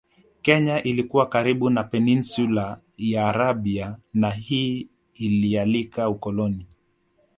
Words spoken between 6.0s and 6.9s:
ukoloni